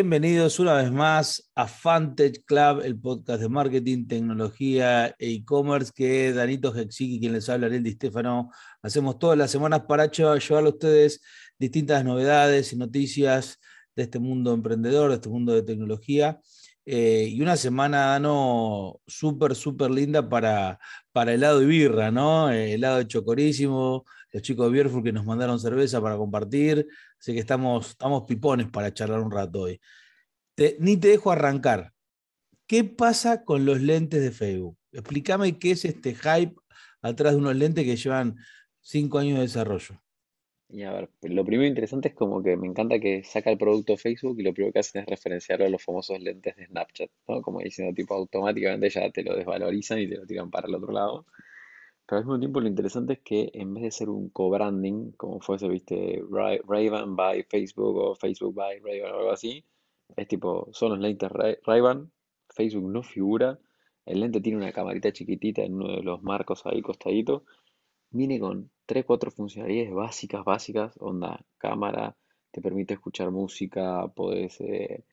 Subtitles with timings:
[0.00, 6.32] Bienvenidos una vez más a Fantech Club, el podcast de marketing, tecnología e e-commerce que
[6.32, 8.50] Danito Hexiki, quien les habla, Ariel Di Stefano,
[8.80, 11.20] hacemos todas las semanas para llevarle a ustedes
[11.58, 13.60] distintas novedades y noticias
[13.94, 16.40] de este mundo emprendedor, de este mundo de tecnología.
[16.86, 20.78] Eh, y una semana, no súper, súper linda para,
[21.12, 22.50] para helado y birra, ¿no?
[22.50, 26.86] Eh, helado chocorísimo, los chicos de Bierful que nos mandaron cerveza para compartir,
[27.20, 29.80] así que estamos, estamos pipones para charlar un rato hoy.
[30.78, 31.92] ni te dejo arrancar.
[32.66, 34.78] ¿Qué pasa con los lentes de Facebook?
[34.92, 36.54] Explícame qué es este hype
[37.02, 38.36] atrás de unos lentes que llevan
[38.80, 40.00] cinco años de desarrollo.
[40.72, 43.96] Y a ver, lo primero interesante es como que me encanta que saca el producto
[43.96, 47.42] Facebook y lo primero que hacen es referenciarlo a los famosos lentes de Snapchat, ¿no?
[47.42, 50.92] Como diciendo, tipo, automáticamente ya te lo desvalorizan y te lo tiran para el otro
[50.92, 51.26] lado.
[52.10, 55.68] Al mismo tiempo lo interesante es que en vez de ser un co-branding, como fuese,
[55.68, 59.64] viste, Ray-Ban by Facebook o Facebook by Ray-Ban o algo así,
[60.16, 62.10] es tipo, son los lentes Ray-Ban,
[62.48, 63.60] Facebook no figura,
[64.06, 67.44] el lente tiene una camarita chiquitita en uno de los marcos ahí costadito,
[68.10, 72.16] viene con 3, 4 funcionalidades básicas, básicas, onda, cámara,
[72.50, 75.04] te permite escuchar música, podés eh,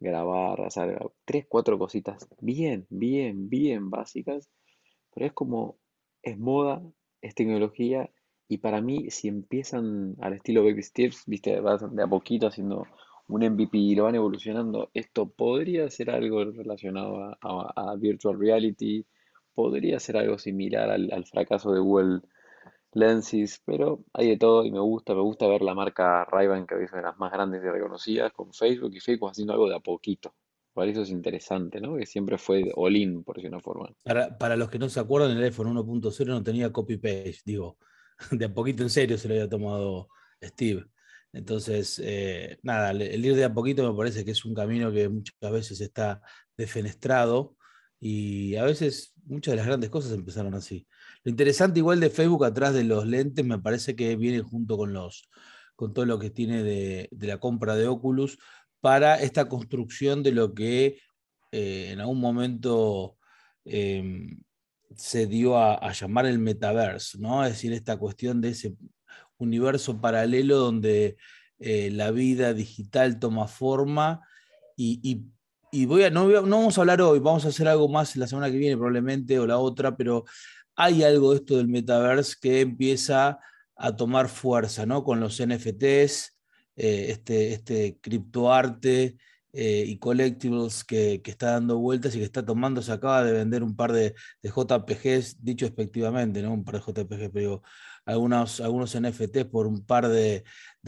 [0.00, 4.48] grabar, sea, 3, 4 cositas bien, bien, bien básicas,
[5.12, 5.76] pero es como
[6.28, 6.82] es moda,
[7.20, 8.10] es tecnología
[8.48, 12.86] y para mí si empiezan al estilo Baby Steps, viste, de a poquito haciendo
[13.28, 19.04] un MVP y lo van evolucionando, esto podría ser algo relacionado a, virtual reality,
[19.54, 22.20] podría ser algo similar al, fracaso de Google
[22.94, 26.84] Lenses, pero hay de todo y me gusta, me gusta ver la marca ray que
[26.84, 29.80] es de las más grandes y reconocidas con Facebook y Facebook haciendo algo de a
[29.80, 30.32] poquito.
[30.78, 31.96] Por eso es interesante, ¿no?
[31.96, 33.92] Que siempre fue all-in, por decir una forma.
[34.04, 37.78] Para, los que no se acuerdan, el iPhone 1.0 no tenía copy-paste, digo,
[38.30, 40.08] de a poquito en serio se lo había tomado
[40.40, 40.86] Steve.
[41.32, 45.08] Entonces, eh, nada, el ir de a poquito me parece que es un camino que
[45.08, 46.20] muchas veces está
[46.56, 47.56] defenestrado
[47.98, 50.86] y a veces muchas de las grandes cosas empezaron así.
[51.24, 54.92] Lo interesante igual de Facebook atrás de los lentes me parece que viene junto con
[54.92, 55.28] los
[55.74, 58.38] con todo lo que tiene de, de la compra de Oculus,
[58.80, 60.98] para esta construcción de lo que
[61.52, 63.16] eh, en algún momento
[63.64, 64.40] em,
[64.96, 67.44] se dio a, llamar el metaverso, ¿no?
[67.44, 68.74] Es decir, esta cuestión de ese
[69.38, 71.16] universo paralelo donde
[71.58, 74.26] eh, la vida digital toma forma
[74.76, 75.24] y,
[75.86, 78.50] voy a, no, no, vamos a hablar hoy, vamos a hacer algo más la semana
[78.50, 80.24] que viene probablemente o la otra, pero
[80.76, 83.38] hay algo de esto del metaverso que empieza
[83.76, 85.02] a tomar fuerza, ¿no?
[85.02, 86.37] Con los NFTs,
[86.78, 89.16] eh, este, este criptoarte
[89.52, 93.64] eh, y collectibles que, está dando vueltas y que está tomando, se acaba de vender
[93.64, 96.52] un par de, JPGs, dicho efectivamente, ¿no?
[96.52, 97.62] Un par de JPGs, pero
[98.06, 100.44] algunos, algunos NFTs por un par de,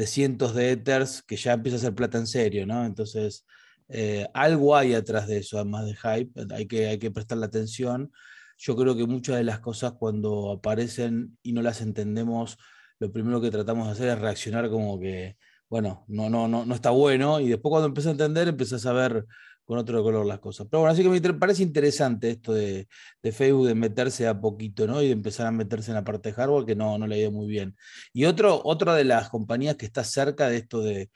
[0.07, 2.85] cientos de Ethers que ya empieza a ser plata en serio, ¿no?
[2.87, 3.45] Entonces,
[3.89, 8.13] eh, algo hay atrás de eso, además de hype, hay que, hay que prestarle atención.
[8.59, 12.59] Yo creo que muchas de las cosas cuando aparecen y no las entendemos,
[13.01, 15.37] lo primero que tratamos de hacer es reaccionar como que
[15.71, 17.41] bueno, no, no, no, no está bueno.
[17.41, 19.25] Y después cuando empecé a entender, empecé a saber
[19.65, 20.67] con otro color las cosas.
[20.69, 22.89] Pero bueno, así que me parece interesante esto de,
[23.33, 25.01] Facebook de meterse a poquito, ¿no?
[25.01, 27.19] Y de empezar a meterse en la parte de hardware, que no, no le ha
[27.19, 27.77] ido muy bien.
[28.13, 31.09] Y otro, otra de las compañías que está cerca de esto de,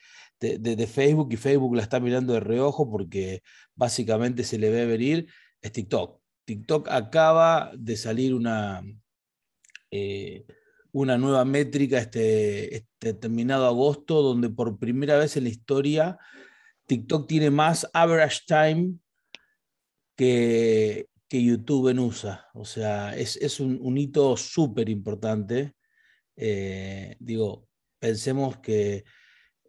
[0.87, 3.43] Facebook, y Facebook la está mirando de reojo porque
[3.75, 5.27] básicamente se le ve venir,
[5.61, 6.21] es TikTok.
[6.45, 8.85] TikTok acaba de salir una...
[9.91, 10.47] Eh,
[10.95, 16.19] una nueva métrica este, este terminado agosto, donde por primera vez en la historia
[16.87, 18.95] TikTok tiene más average time
[20.17, 22.47] que, que YouTube en USA.
[22.55, 25.75] O sea, es, un, hito súper importante.
[26.37, 27.67] Eh, digo,
[27.99, 29.05] pensemos que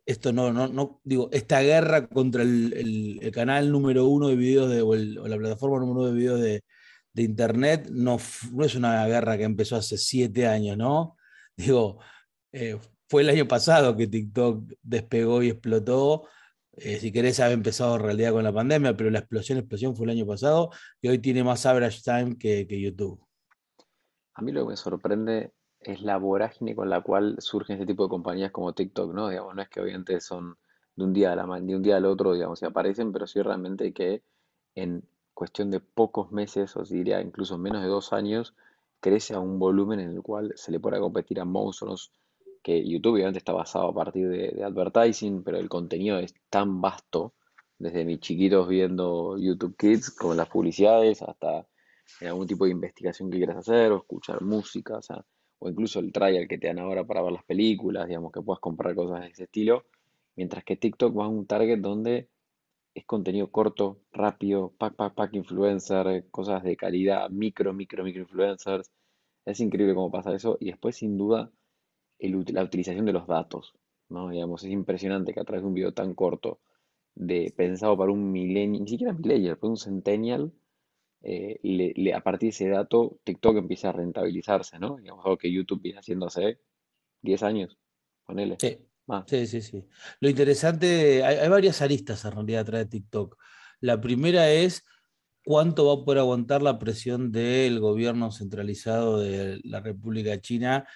[0.05, 4.83] esto no, no, no, digo, esta guerra contra el, canal número uno de videos de,
[4.83, 6.63] o, la plataforma número uno de videos de,
[7.15, 8.17] de Internet no,
[8.51, 11.15] no, es una guerra que empezó hace siete años, ¿no?
[11.57, 11.99] Digo,
[12.51, 12.77] eh,
[13.07, 16.27] fue el año pasado que TikTok despegó y explotó.
[16.73, 20.05] Eh, si querés, había empezado en realidad con la pandemia, pero la explosión, explosión fue
[20.07, 20.71] el año pasado
[21.01, 23.23] y hoy tiene más average time que, YouTube.
[24.33, 28.03] A mí lo que me sorprende es la vorágine con la cual surgen este tipo
[28.03, 29.29] de compañías como TikTok, ¿no?
[29.29, 30.57] Digamos, no es que obviamente son
[30.97, 33.41] de un día, a la, de un día al otro, digamos, se aparecen, pero sí
[33.41, 34.21] realmente que
[34.75, 38.55] en cuestión de pocos meses, o diría incluso menos de dos años,
[39.01, 42.11] crece a un volumen en el cual se le puede competir a monstruos
[42.63, 47.33] que YouTube obviamente está basado a partir de, advertising, pero el contenido es tan vasto,
[47.77, 51.67] desde mis chiquitos viendo YouTube Kids con las publicidades hasta
[52.21, 54.99] algún tipo de investigación que quieras hacer o escuchar música,
[55.59, 58.59] o, incluso el trial que te dan ahora para ver las películas, digamos que puedas
[58.59, 59.83] comprar cosas de ese estilo,
[60.35, 62.29] mientras que TikTok va a un target donde
[62.95, 68.89] es contenido corto, rápido, pack, pack, pack influencer, cosas de calidad, micro, micro, micro influencers.
[69.45, 70.57] Es increíble cómo pasa eso.
[70.61, 71.51] Y después, sin duda,
[72.19, 73.75] la utilización de los datos.
[74.09, 74.29] ¿no?
[74.29, 76.59] Digamos, es impresionante que a través de un video tan corto,
[77.15, 80.53] de, pensado para un millennial, ni siquiera millennial, para un centennial,
[81.21, 84.97] eh, le, a partir de ese dato, TikTok empieza a rentabilizarse, ¿no?
[84.97, 86.59] Digamos, algo que YouTube viene haciendo hace
[87.23, 87.77] 10 años.
[88.25, 88.55] Ponele.
[88.59, 88.77] Sí.
[89.27, 89.87] Sí, sí, sí.
[90.19, 93.37] Lo interesante, hay, varias aristas en realidad atrás de TikTok.
[93.79, 94.83] La primera es
[95.43, 100.87] cuánto va a poder aguantar la presión del gobierno centralizado de la República China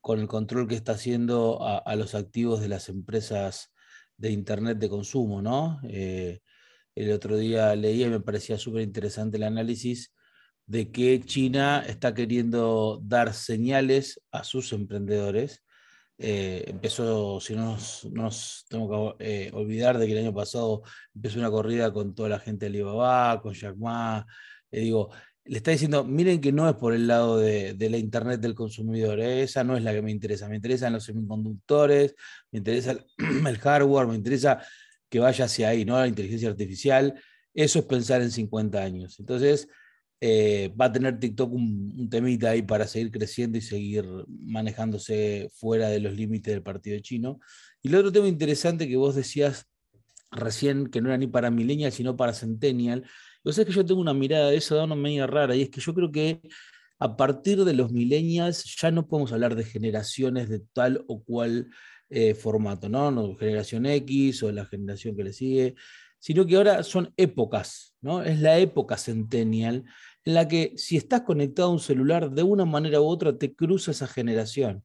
[0.00, 3.74] con el control que está haciendo a, los activos de las empresas
[4.16, 5.80] de Internet de consumo, ¿no?
[5.84, 6.40] Eh,
[6.94, 10.14] el otro día leía y me parecía súper interesante el análisis
[10.66, 15.62] de que China está queriendo dar señales a sus emprendedores
[16.20, 17.76] eh, empezó, si no
[18.12, 20.82] nos, tengo que eh, olvidar de que el año pasado
[21.14, 24.26] empezó una corrida con toda la gente de Alibaba, con Jack Ma.
[24.70, 25.10] Eh, digo,
[25.44, 29.20] le está diciendo, miren que no es por el lado de, la Internet del consumidor,
[29.20, 32.14] esa no es la que me interesa, me interesan los semiconductores,
[32.50, 33.06] me interesa el,
[33.46, 34.60] el hardware, me interesa
[35.08, 35.98] que vaya hacia ahí, ¿no?
[35.98, 37.14] La inteligencia artificial,
[37.54, 39.18] eso es pensar en 50 años.
[39.20, 39.68] Entonces,
[40.20, 45.88] eh, va a tener TikTok un, temita ahí para seguir creciendo y seguir manejándose fuera
[45.88, 47.40] de los límites del partido chino.
[47.82, 49.66] Y el otro tema interesante que vos decías
[50.30, 53.04] recién, que no era ni para millennial, sino para centennial,
[53.44, 55.70] vos sabés que yo tengo una mirada de eso de una manera rara, y es
[55.70, 56.40] que yo creo que
[56.98, 61.70] a partir de los millennials ya no podemos hablar de generaciones de tal o cual
[62.10, 63.10] eh, formato, ¿no?
[63.10, 63.36] ¿no?
[63.36, 65.74] Generación X o la generación que le sigue,
[66.18, 68.22] sino que ahora son épocas, ¿no?
[68.22, 69.84] Es la época centennial
[70.24, 73.54] en la que si estás conectado a un celular, de una manera u otra te
[73.54, 74.84] cruza esa generación,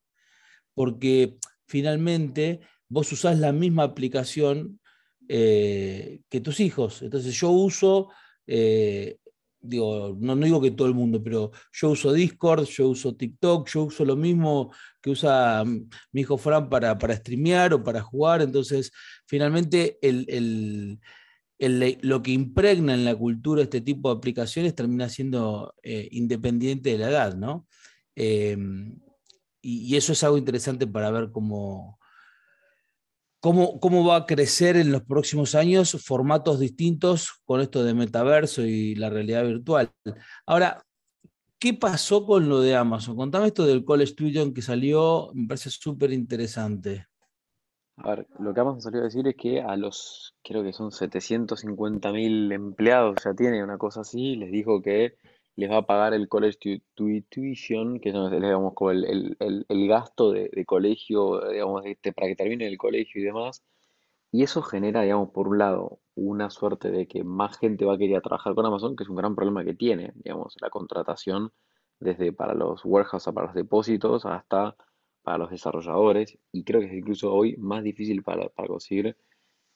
[0.74, 1.38] porque
[1.68, 4.80] finalmente vos usás la misma aplicación
[5.28, 7.02] eh, que tus hijos.
[7.02, 8.10] Entonces yo uso,
[8.48, 9.18] eh,
[9.60, 13.68] digo, no, no, digo que todo el mundo, pero yo uso Discord, yo uso TikTok,
[13.70, 18.42] yo uso lo mismo que usa mi hijo Fran para, para streamear o para jugar.
[18.42, 18.92] Entonces,
[19.26, 21.00] finalmente el
[21.60, 26.98] lo que impregna en la cultura este tipo de aplicaciones termina siendo eh, independiente de
[26.98, 27.68] la edad, ¿no?
[28.16, 29.00] Em,
[29.62, 32.00] y, eso es algo interesante para ver cómo,
[33.40, 38.64] cómo, cómo va a crecer en los próximos años formatos distintos con esto de metaverso
[38.64, 39.92] y la realidad virtual.
[40.46, 40.84] Ahora,
[41.60, 43.16] ¿qué pasó con lo de Amazon?
[43.16, 47.08] Contame esto del Call Studio que salió, me parece súper interesante.
[47.98, 50.90] A ver, lo que Amazon salió a decir es que a los, creo que son
[50.92, 55.18] 750.000 empleados ya tiene una cosa así, les dijo que
[55.56, 56.82] les va a pagar el college
[57.30, 59.38] tuition, que es digamos, como el,
[59.88, 63.64] gasto de, colegio, digamos, este, para que termine el colegio y demás.
[64.32, 67.98] Y eso genera, digamos, por un lado, una suerte de que más gente va a
[67.98, 71.52] querer trabajar con Amazon, que es un gran problema que tiene, digamos, la contratación
[72.00, 74.76] desde para los warehouses, para los depósitos, hasta
[75.24, 79.16] para los desarrolladores y creo que es incluso hoy más difícil para, conseguir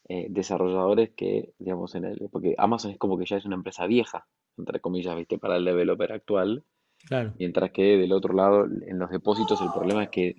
[0.10, 3.88] eh, desarrolladores que, digamos, en el, porque Amazon es como que ya es una empresa
[3.88, 4.28] vieja,
[4.58, 5.38] entre comillas, ¿viste?
[5.38, 6.64] Para el developer actual.
[7.08, 7.34] Claro.
[7.40, 10.36] Mientras que del otro lado, en los depósitos, el problema es que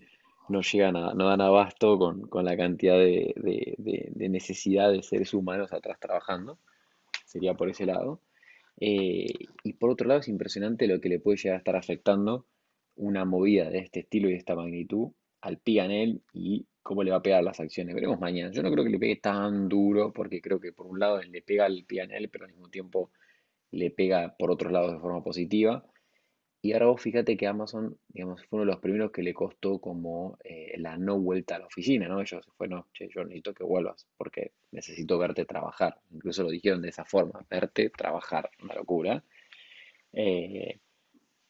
[0.49, 5.73] no llegan a, no dan abasto con, la cantidad de, de, necesidad de seres humanos
[5.73, 6.59] atrás trabajando.
[7.25, 8.21] Sería por ese lado.
[8.81, 9.27] Eh,
[9.63, 12.47] y por otro lado, es impresionante lo que le puede llegar a estar afectando
[12.99, 15.09] una movida de este estilo y de esta magnitud
[15.41, 17.95] al P&L y cómo le va a pegar las acciones.
[17.95, 18.51] Veremos mañana.
[18.53, 21.43] Yo no creo que le pegue tan duro porque creo que por un lado le
[21.43, 23.11] pega al P&L, pero al mismo tiempo
[23.71, 25.85] le pega por otros lados de forma positiva.
[26.61, 29.79] Y ahora vos fíjate que Amazon, digamos, fue uno de los primeros que le costó
[29.81, 32.21] como eh, la no vuelta a la oficina, ¿no?
[32.21, 36.01] Ellos fue, no, che, yo necesito que vuelvas porque necesito verte trabajar.
[36.11, 39.23] Incluso lo dijeron de esa forma, verte trabajar, una locura.
[40.13, 40.81] Eh,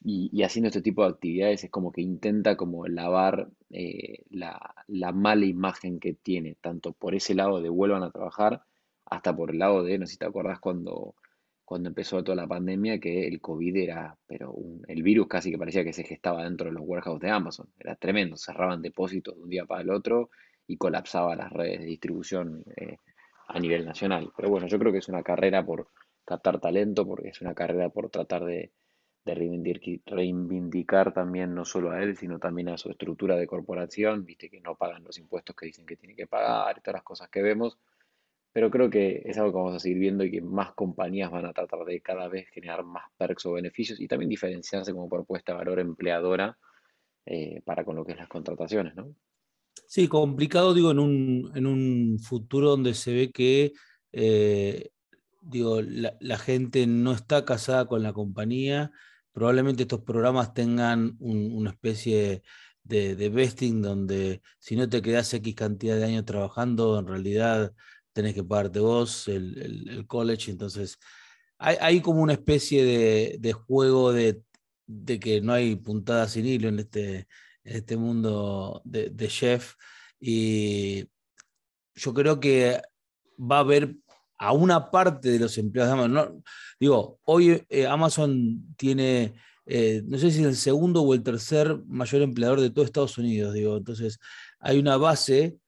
[0.05, 4.75] y, haciendo este tipo de actividades es como que intenta como lavar eh, la,
[5.13, 8.63] mala imagen que tiene, tanto por ese lado de vuelvan a trabajar,
[9.07, 11.15] hasta por el lado de, no sé si te acuerdas cuando,
[11.65, 14.55] cuando empezó toda la pandemia, que el COVID era, pero
[14.87, 17.97] el virus casi que parecía que se gestaba dentro de los warehouses de Amazon, era
[17.97, 20.31] tremendo, cerraban depósitos de un día para el otro
[20.67, 22.99] y colapsaba las redes de distribución eh,
[23.49, 24.31] a nivel nacional.
[24.37, 25.89] Pero bueno, yo creo que es una carrera por
[26.25, 28.71] captar talento, porque es una carrera por tratar de
[29.25, 29.35] de
[30.07, 34.61] reivindicar, también no solo a él, sino también a su estructura de corporación, viste que
[34.61, 37.79] no pagan los impuestos que dicen que tienen que pagar todas las cosas que vemos,
[38.53, 41.45] pero creo que es algo que vamos a seguir viendo y que más compañías van
[41.45, 45.53] a tratar de cada vez generar más perks o beneficios y también diferenciarse como propuesta
[45.53, 46.57] de valor empleadora
[47.27, 49.15] eh, para con lo que es las contrataciones, ¿no?
[49.87, 53.73] Sí, complicado, digo, en un, en un futuro donde se ve que
[54.13, 54.91] eh,
[55.49, 58.93] digo, la, gente no está casada con la compañía.
[59.33, 62.43] Probablemente estos programas tengan una especie
[62.83, 67.73] de, de, vesting donde si no te quedas X cantidad de años trabajando, en realidad
[68.13, 70.51] tenés que pagarte vos el, college.
[70.51, 70.99] Entonces,
[71.59, 72.85] hay, como una especie
[73.39, 74.43] de, juego de,
[75.21, 77.27] que no hay puntada sin hilo en este,
[77.65, 79.75] este mundo de, de chef.
[80.21, 81.09] Y
[81.95, 82.83] yo creo que
[83.39, 83.97] va a haber
[84.39, 86.45] a una parte de los empleados de Amazon.
[86.79, 89.35] digo, hoy eh, Amazon tiene,
[89.67, 93.19] eh, no sé si es el segundo o el tercer mayor empleador de todo Estados
[93.19, 94.19] Unidos, digo, entonces
[94.61, 95.59] hay una base,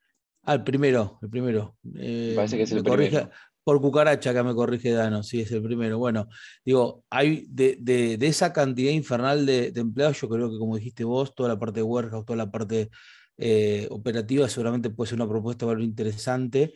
[0.43, 1.77] al primero, el primero.
[1.97, 3.31] Eh, parece que es el primero.
[3.63, 5.99] Por cucaracha que me corrige Dano, sí, es el primero.
[5.99, 6.29] Bueno,
[6.65, 11.51] digo, hay de, esa cantidad infernal de, empleados, yo creo que como dijiste vos, toda
[11.51, 12.91] la parte de warehouse, toda la parte
[13.91, 16.75] operativa seguramente puede ser una propuesta de interesante.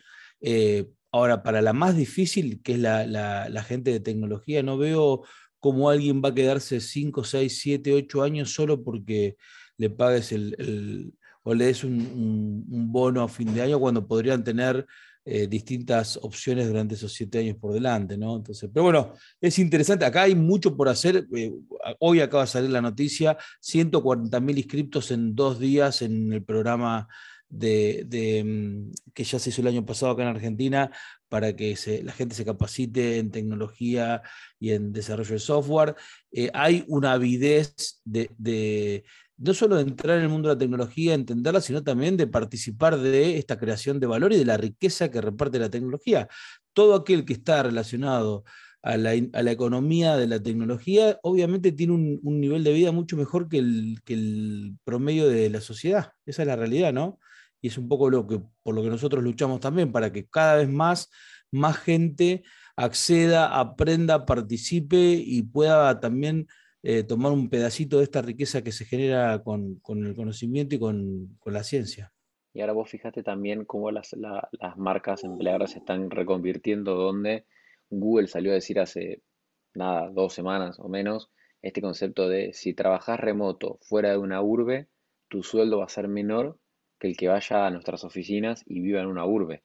[1.14, 5.22] Ahora, para la más difícil, que es la, gente de tecnología, no veo
[5.60, 9.36] cómo alguien va a quedarse 5, 6, 7, 8 años solo porque
[9.76, 14.86] le pagues el, o le des un, bono a fin de año cuando podrían tener
[15.24, 18.34] eh, distintas opciones durante esos 7 años por delante, ¿no?
[18.34, 20.04] Entonces, pero bueno, es interesante.
[20.04, 21.28] Acá hay mucho por hacer.
[21.36, 21.52] Eh,
[22.00, 27.06] hoy acaba de salir la noticia: 140 mil inscriptos en dos días en el programa
[27.54, 30.90] de, mm, que ya se hizo el año pasado acá en Argentina
[31.28, 34.22] para que la gente se capacite en tecnología
[34.58, 35.94] y en desarrollo de software.
[36.32, 39.04] Eh, hay una avidez de,
[39.36, 42.98] no solo de entrar en el mundo de la tecnología, entenderla, sino también de participar
[42.98, 46.28] de esta creación de valor y de la riqueza que reparte la tecnología.
[46.72, 48.44] Todo aquel que está relacionado
[48.82, 53.58] a la, economía de la tecnología, obviamente tiene un, nivel de vida mucho mejor que
[53.58, 56.12] el, que el promedio de la sociedad.
[56.26, 57.18] Esa es la realidad, ¿no?
[57.64, 60.56] Y es un poco lo que, por lo que nosotros luchamos también, para que cada
[60.56, 61.10] vez más,
[61.50, 62.42] más gente
[62.76, 66.46] acceda, aprenda, participe y pueda también
[66.82, 71.38] eh, tomar un pedacito de esta riqueza que se genera con, el conocimiento y con,
[71.46, 72.12] la ciencia.
[72.52, 77.46] Y ahora vos fíjate también cómo las, las marcas empleadoras se están reconvirtiendo, donde
[77.88, 79.22] Google salió a decir hace
[79.72, 81.30] nada, dos semanas o menos,
[81.62, 84.90] este concepto de si trabajas remoto fuera de una urbe,
[85.28, 86.58] tu sueldo va a ser menor
[87.06, 89.62] el que vaya a nuestras oficinas y viva en una urbe.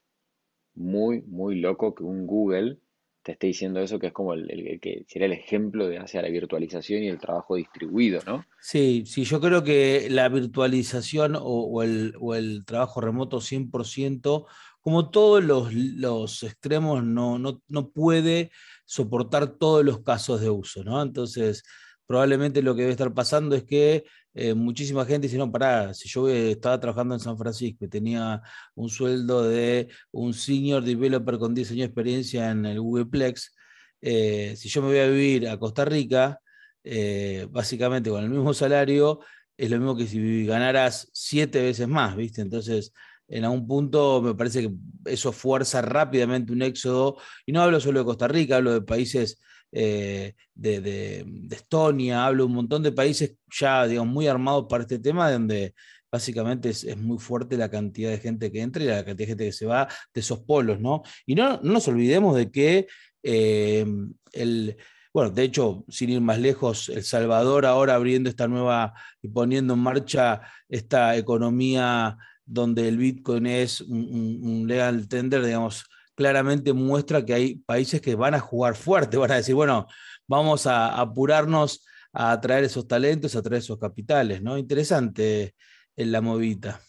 [0.75, 2.79] Muy, muy loco que un Google
[3.24, 6.29] te esté diciendo eso, que es como el, que sería el ejemplo de hacia la
[6.29, 8.46] virtualización y el trabajo distribuido, ¿no?
[8.62, 14.46] Sí, sí, yo creo que la virtualización o, el, trabajo remoto 100%,
[14.79, 18.51] como todos los, extremos, no, no, no puede
[18.86, 21.01] soportar todos los casos de uso, ¿no?
[21.01, 21.63] Entonces,
[22.10, 26.10] probablemente lo que debe estar pasando es que eh, muchísima gente dice, no, pará, si
[26.10, 28.42] yo estaba trabajando en San Francisco y tenía
[28.74, 33.56] un sueldo de un senior developer con 10 años de experiencia en el Googleplex,
[34.01, 36.39] eh, si yo me voy a vivir a Costa Rica,
[36.84, 39.20] eh, básicamente con el mismo salario,
[39.56, 42.42] es lo mismo que si ganaras siete veces más, ¿viste?
[42.42, 42.92] Entonces,
[43.28, 44.74] en algún punto me parece que
[45.06, 49.39] eso fuerza rápidamente un éxodo, y no hablo solo de Costa Rica, hablo de países
[49.72, 55.00] eh, de, Estonia, hablo de un montón de países ya, digamos, muy armados para este
[55.00, 55.74] tema, donde
[56.12, 59.46] básicamente es, muy fuerte la cantidad de gente que entra y la cantidad de gente
[59.46, 61.04] que se va de esos polos, ¿no?
[61.26, 62.88] Y no, nos olvidemos de que
[63.24, 63.86] eh,
[64.34, 64.78] el...
[65.12, 69.74] Bueno, de hecho, sin ir más lejos, El Salvador ahora abriendo esta nueva y poniendo
[69.74, 75.88] en marcha esta economía donde el Bitcoin es un legal tender, digamos,
[76.20, 79.88] claramente muestra que hay países que van a jugar fuerte, van a decir, bueno,
[80.28, 84.58] vamos a apurarnos a atraer esos talentos, a atraer esos capitales, ¿no?
[84.58, 85.56] Interesante
[85.96, 86.82] en la movida.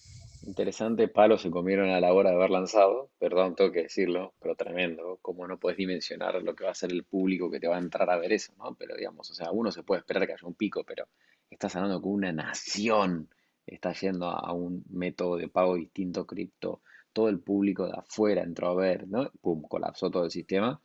[0.43, 4.57] Interesante palo se comieron a la hora de haber lanzado, perdón, tengo que decirlo, pero
[4.57, 7.77] tremendo, como no puedes dimensionar lo que va a ser el público que te va
[7.77, 8.75] a entrar a ver eso, ¿no?
[8.75, 11.07] Pero digamos, o sea, uno se puede esperar que haya un pico, pero
[11.49, 13.29] estás hablando con una nación
[13.75, 18.69] está yendo a un método de pago distinto cripto, todo el público de afuera entró
[18.69, 19.31] a ver, ¿no?
[19.40, 20.81] Pum, colapsó todo el sistema.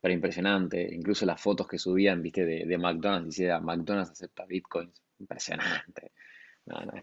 [0.00, 6.12] Pero impresionante, incluso las fotos que subían, viste, de, McDonald's, decía, McDonald's acepta bitcoins, impresionante.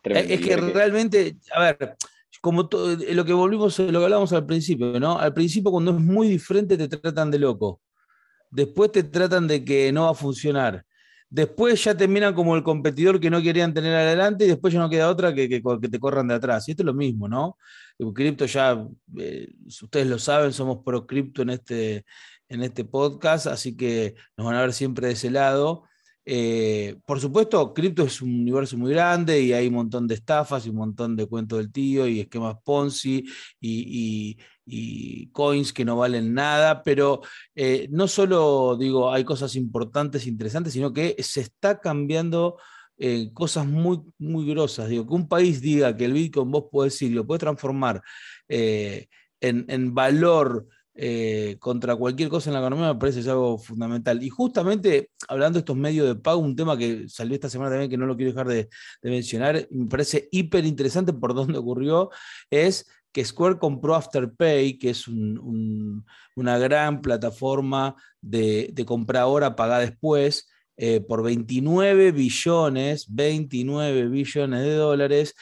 [0.04, 1.98] es, que, realmente, a ver,
[2.42, 5.20] como todo, lo que volvimos, lo que hablábamos al principio, ¿no?
[5.20, 7.82] Al principio cuando es muy diferente te tratan de loco.
[8.50, 10.84] Después te tratan de que no va a funcionar.
[11.30, 14.90] Después ya terminan como el competidor que no querían tener adelante y después ya no
[14.90, 16.68] queda otra que, que, te corran de atrás.
[16.68, 17.58] Y esto es lo mismo, ¿no?
[18.14, 22.06] Cripto ya, eh, ustedes lo saben, somos pro cripto en este,
[22.48, 25.84] en este podcast, así que nos van a ver siempre de ese lado.
[26.26, 30.66] eh, por supuesto, cripto es un universo muy grande y hay un montón de estafas
[30.66, 33.26] y un montón de cuentos del tío y esquemas Ponzi
[33.62, 34.38] y,
[35.32, 37.22] coins que no valen nada, pero
[37.56, 42.58] eh, no solo digo hay cosas importantes, interesantes, sino que se está cambiando
[42.98, 44.90] eh, cosas muy, muy grosas.
[44.90, 48.02] Digo, que un país diga que el Bitcoin vos podés ir, lo puedes transformar
[48.48, 49.08] en,
[49.42, 50.68] en valor
[51.00, 54.24] eh, contra cualquier cosa en la economía me parece algo fundamental.
[54.24, 57.92] Y justamente hablando de estos medios de pago, un tema que salió esta semana también
[57.92, 58.68] que no lo quiero dejar de,
[59.04, 62.10] mencionar, me parece hiper interesante por dónde ocurrió,
[62.50, 69.80] es que Square compró Afterpay, que es una gran plataforma de, de compra ahora, paga
[69.80, 75.34] después, eh, por 29 billones, 29 billones de dólares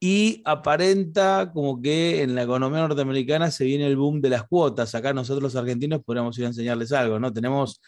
[0.00, 4.94] y aparenta como que en la economía norteamericana se viene el boom de las cuotas.
[4.94, 7.32] Acá nosotros los argentinos podríamos ir a enseñarles algo, ¿no?
[7.32, 7.80] Tenemos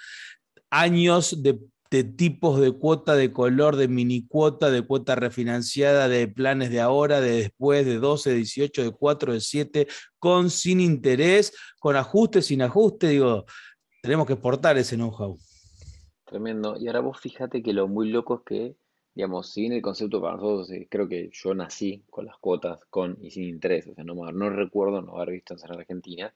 [0.70, 1.58] años de,
[2.02, 7.20] tipos de cuota, de color, de mini cuota, de cuota refinanciada, de planes de ahora,
[7.20, 9.87] de después, de 12, 18, de 4, de 7,
[10.18, 13.08] con, sin interés, con ajuste, sin ajuste.
[13.08, 13.44] Digo,
[14.02, 15.38] tenemos que exportar ese know-how.
[16.25, 16.76] Tremendo.
[16.80, 18.76] Y ahora vos fíjate que lo muy loco es que
[19.14, 23.18] digamos, si bien el concepto para nosotros, creo que yo nací con las cuotas con
[23.20, 26.34] y sin interés, o sea, no, no recuerdo no haber visto en Argentina.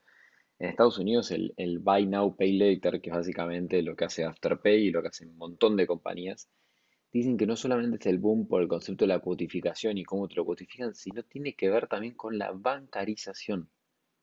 [0.59, 4.25] En Estados Unidos el, el Buy Now, Pay Later, que es básicamente lo que hace
[4.25, 6.49] Afterpay y lo que hace un montón de compañías,
[7.13, 10.29] dicen que no solamente es el boom por el concepto de la cuotificación y cómo
[10.29, 13.71] te lo cuotifican, sino tiene que ver también con la bancarización.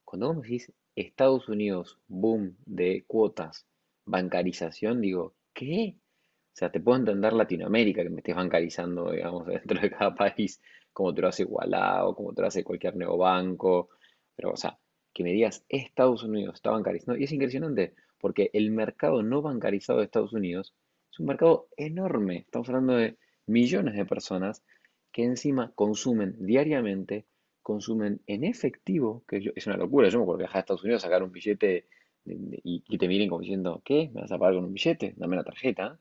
[0.03, 3.65] Cuando vos decís Estados Unidos, boom de cuotas,
[4.05, 5.97] bancarización, digo, ¿qué?
[5.97, 10.61] O sea, te puedo entender Latinoamérica, que me estés bancarizando, digamos, dentro de cada país,
[10.91, 13.89] como te lo hace Igualado, como te lo hace cualquier neobanco,
[14.35, 14.79] pero, o sea,
[15.13, 19.99] que me digas Estados Unidos está bancarizado, y es impresionante, porque el mercado no bancarizado
[19.99, 20.73] de Estados Unidos
[21.11, 24.63] es un mercado enorme, estamos hablando de millones de personas
[25.11, 27.25] que encima consumen diariamente,
[27.61, 31.07] consumen en efectivo, que es una locura, yo me acuerdo viajar a Estados Unidos a
[31.07, 31.87] sacar un billete
[32.25, 34.09] y, y te miren como diciendo, ¿qué?
[34.13, 35.13] ¿Me vas a pagar con un billete?
[35.17, 35.99] Dame la tarjeta.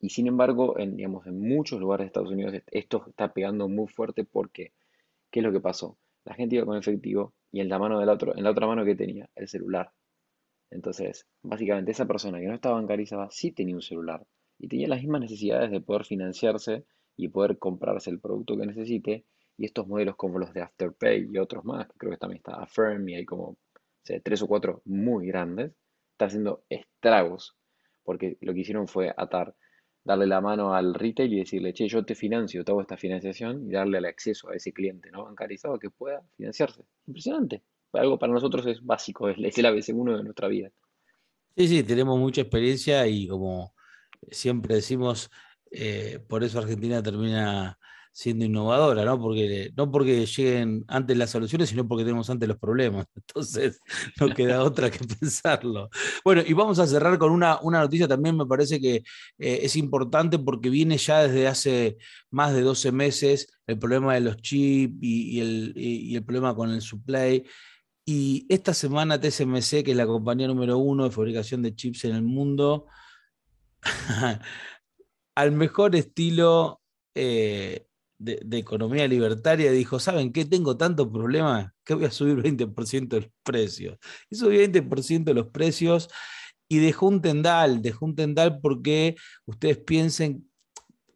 [0.00, 3.88] Y sin embargo, en, digamos, en muchos lugares de Estados Unidos esto está pegando muy
[3.88, 4.72] fuerte porque,
[5.30, 5.96] ¿qué es lo que pasó?
[6.28, 8.84] La gente iba con efectivo y en la mano del otro, en la otra mano
[8.84, 9.90] que tenía, el celular.
[10.70, 14.26] Entonces, básicamente esa persona que no estaba bancarizada sí tenía un celular
[14.58, 16.84] y tenía las mismas necesidades de poder financiarse
[17.16, 19.24] y poder comprarse el producto que necesite.
[19.56, 22.62] Y estos modelos como los de Afterpay y otros más, que creo que también está
[22.62, 23.56] Affirm y hay como
[24.22, 25.72] tres o cuatro muy grandes,
[26.12, 27.56] están haciendo estragos
[28.04, 29.54] porque lo que hicieron fue atar
[30.08, 33.68] darle la mano al retail y decirle, che, yo te financio, te hago esta financiación
[33.68, 36.82] y darle el acceso a ese cliente no bancarizado que pueda financiarse.
[37.06, 37.62] Impresionante.
[37.92, 40.70] Algo para nosotros es básico, es, el ABC1 de nuestra vida.
[41.54, 43.74] Sí, sí, tenemos mucha experiencia y como
[44.30, 45.30] siempre decimos,
[45.70, 47.78] eh, por eso Argentina termina
[48.18, 49.16] siendo innovadora, ¿no?
[49.20, 53.06] Porque, no porque lleguen antes las soluciones, sino porque tenemos antes los problemas.
[53.14, 53.80] Entonces,
[54.18, 55.88] no queda otra que pensarlo.
[56.24, 59.76] Bueno, y vamos a cerrar con una, una noticia también, me parece que eh, es
[59.76, 61.96] importante porque viene ya desde hace
[62.32, 66.72] más de 12 meses el problema de los chips y, el, y el problema con
[66.72, 67.44] el supply.
[68.04, 72.16] Y esta semana TSMC, que es la compañía número uno de fabricación de chips en
[72.16, 72.86] el mundo,
[75.36, 76.80] al mejor estilo
[77.14, 77.87] eh,
[78.18, 80.44] de, economía libertaria dijo, ¿saben qué?
[80.44, 83.98] Tengo tantos problemas que voy a subir 20% de los precios.
[84.28, 86.08] Y subió 20% de los precios
[86.68, 90.48] y dejó un tendal, dejó un tendal porque ustedes piensen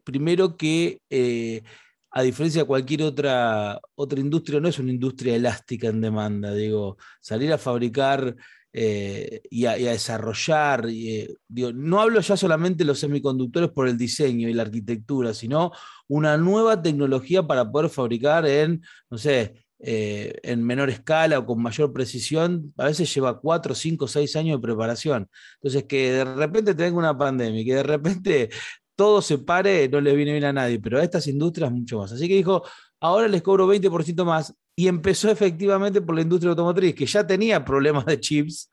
[0.04, 1.62] primero que eh,
[2.10, 6.98] a diferencia de cualquier otra, otra industria, no es una industria elástica en demanda, digo,
[7.20, 8.36] salir a fabricar
[8.72, 10.86] eh, y, a, desarrollar.
[10.88, 15.72] Eh, no hablo ya solamente de los semiconductores por el diseño y la arquitectura, sino
[16.08, 21.60] una nueva tecnología para poder fabricar en, no sé, eh, en menor escala o con
[21.60, 25.28] mayor precisión, a veces lleva cuatro, cinco, seis años de preparación.
[25.56, 28.50] Entonces, que de repente tenga una pandemia, que de repente
[28.94, 32.12] todo se pare, no le viene bien a nadie, pero a estas industrias mucho más.
[32.12, 32.62] Así que dijo,
[33.00, 37.64] ahora les cobro 20% más y empezó efectivamente por la industria automotriz, que ya tenía
[37.64, 38.70] problemas de chips,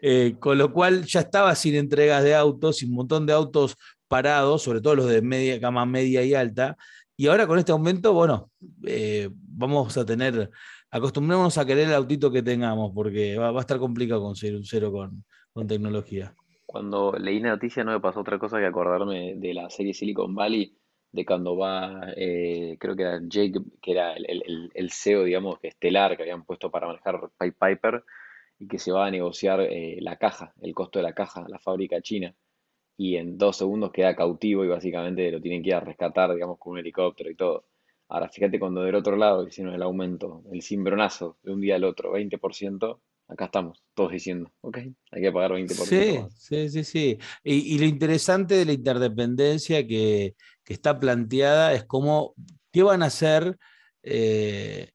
[0.00, 3.76] eh, con lo cual ya estaba sin entregas de autos y un montón de autos
[4.06, 6.76] parados, sobre todo los de media, gama media y alta.
[7.16, 8.50] Y ahora con este aumento, bueno,
[8.86, 10.50] eh, vamos a tener,
[10.90, 14.92] acostumbrémonos a querer el autito que tengamos, porque va, a estar complicado conseguir un cero
[14.92, 16.32] con, con tecnología.
[16.64, 20.34] Cuando leí la noticia no me pasó otra cosa que acordarme de la serie Silicon
[20.34, 20.79] Valley
[21.12, 26.22] de cuando va, eh, creo que era Jake, que era el, CEO, digamos, estelar que
[26.22, 28.04] habían puesto para manejar Pipe Piper
[28.58, 31.58] y que se va a negociar eh, la caja, el costo de la caja, la
[31.58, 32.34] fábrica china.
[32.96, 36.58] y en dos segundos queda cautivo y básicamente lo tienen que ir a rescatar, digamos,
[36.58, 37.64] con un helicóptero y todo.
[38.08, 41.84] Ahora, fíjate cuando del otro lado hicieron el aumento, el cimbronazo de un día al
[41.84, 44.78] otro, 20%, acá estamos, todos diciendo, ok,
[45.12, 45.68] hay que pagar 20%.
[45.68, 47.18] Sí, sí, sí, sí.
[47.44, 50.34] Y, lo interesante de la interdependencia que,
[50.66, 52.34] está planteada es cómo,
[52.70, 53.58] qué van a hacer
[54.04, 54.92] eh,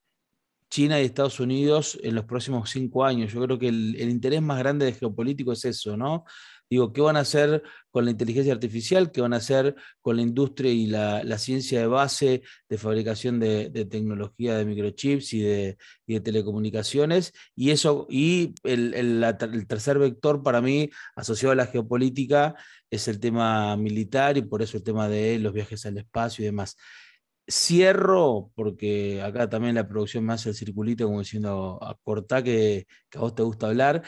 [0.69, 3.34] China y Estados Unidos en los próximos cinco años.
[3.34, 6.24] Yo creo que el, el interés más grande de geopolítico es eso, ¿no?
[6.69, 9.12] Digo, ¿qué van a hacer con la inteligencia artificial?
[9.12, 13.69] ¿Qué van a hacer con la industria y la, ciencia de base de fabricación de,
[13.89, 15.78] tecnología de microchips y de,
[16.21, 17.34] telecomunicaciones?
[17.56, 19.23] Y eso, y el,
[19.67, 22.56] tercer vector para mí, asociado a la geopolítica,
[22.89, 26.45] es el tema militar y por eso el tema de los viajes al espacio y
[26.47, 26.78] demás.
[27.47, 31.95] Cierro, porque acá también la producción me hace el circulito, como diciendo, a
[32.43, 34.04] que, que a vos te gusta hablar.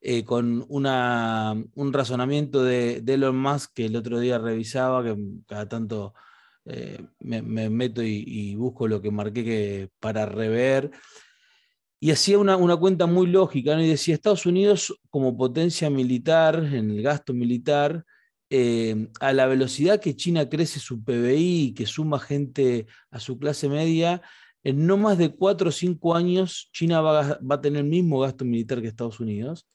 [0.00, 5.68] Eh, con una, un razonamiento de, Elon Musk que el otro día revisaba, que cada
[5.68, 6.14] tanto
[6.66, 10.92] eh, me, meto y, busco lo que marqué que, para rever.
[12.00, 13.82] Y hacía una, cuenta muy lógica, ¿no?
[13.82, 18.04] y decía, Estados Unidos como potencia militar, en el gasto militar,
[18.50, 23.38] eh, a la velocidad que China crece su PBI y que suma gente a su
[23.38, 24.22] clase media,
[24.62, 28.44] en no más de cuatro o cinco años China va a tener el mismo gasto
[28.44, 29.66] militar que Estados Unidos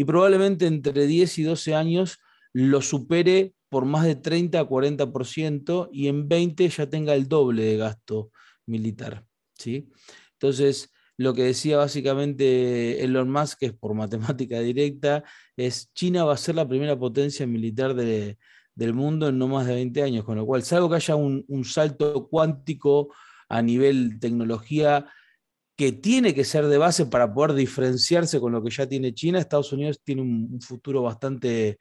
[0.00, 2.20] y probablemente entre 10 y 12 años
[2.54, 7.64] lo supere por más de 30 a 40% y en 20 ya tenga el doble
[7.64, 8.30] de gasto
[8.64, 9.26] militar.
[9.58, 9.90] ¿sí?
[10.32, 15.22] Entonces, lo que decía básicamente Elon Musk, que es por matemática directa,
[15.54, 19.74] es China va a ser la primera potencia militar del mundo en no más de
[19.74, 23.14] 20 años, con lo cual, salvo que haya un, un salto cuántico
[23.50, 25.04] a nivel tecnología
[25.80, 29.38] que tiene que ser de base para poder diferenciarse con lo que ya tiene China,
[29.38, 31.78] Estados Unidos tiene un, futuro bastante,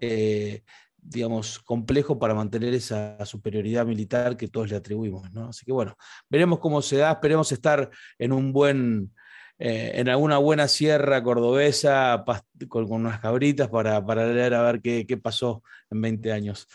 [0.00, 0.62] eh,
[0.96, 5.28] digamos, complejo para mantener esa superioridad militar que todos le atribuimos.
[5.50, 5.98] Así que bueno,
[6.30, 9.12] veremos cómo se da, esperemos estar en un buen...
[9.58, 12.24] Eh, en alguna buena sierra cordobesa
[12.68, 16.68] con, unas cabritas para, para, leer a ver qué, qué pasó en 20 años.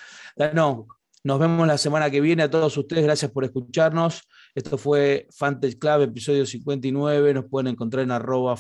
[0.53, 0.87] No,
[1.23, 3.03] nos vemos la semana que viene a todos ustedes.
[3.03, 4.27] Gracias por escucharnos.
[4.53, 7.33] Esto fue Fantech Club, episodio 59.
[7.33, 8.55] Nos pueden encontrar en arroba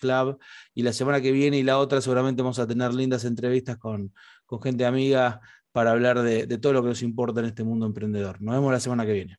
[0.00, 0.38] Club.
[0.74, 4.12] Y la semana que viene y la otra seguramente vamos a tener lindas entrevistas con,
[4.62, 5.40] gente amiga
[5.72, 8.40] para hablar de, de todo lo que nos importa en este mundo emprendedor.
[8.40, 9.38] Nos vemos la semana que viene.